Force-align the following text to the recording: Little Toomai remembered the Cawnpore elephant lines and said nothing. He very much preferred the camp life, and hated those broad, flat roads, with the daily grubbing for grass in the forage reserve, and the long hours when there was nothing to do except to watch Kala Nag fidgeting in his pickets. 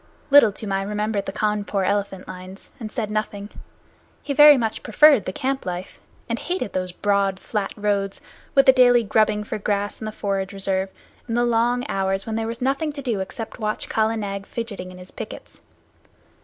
Little 0.31 0.51
Toomai 0.51 0.81
remembered 0.83 1.27
the 1.27 1.31
Cawnpore 1.31 1.85
elephant 1.85 2.27
lines 2.27 2.71
and 2.79 2.91
said 2.91 3.11
nothing. 3.11 3.51
He 4.23 4.33
very 4.33 4.57
much 4.57 4.81
preferred 4.81 5.25
the 5.25 5.31
camp 5.31 5.63
life, 5.63 5.99
and 6.27 6.39
hated 6.39 6.73
those 6.73 6.91
broad, 6.91 7.39
flat 7.39 7.71
roads, 7.77 8.19
with 8.55 8.65
the 8.65 8.73
daily 8.73 9.03
grubbing 9.03 9.43
for 9.43 9.59
grass 9.59 10.01
in 10.01 10.05
the 10.05 10.11
forage 10.11 10.53
reserve, 10.53 10.89
and 11.27 11.37
the 11.37 11.45
long 11.45 11.85
hours 11.87 12.25
when 12.25 12.33
there 12.35 12.47
was 12.47 12.63
nothing 12.63 12.91
to 12.93 13.03
do 13.03 13.19
except 13.19 13.53
to 13.57 13.61
watch 13.61 13.89
Kala 13.89 14.17
Nag 14.17 14.47
fidgeting 14.47 14.91
in 14.91 14.97
his 14.97 15.11
pickets. 15.11 15.61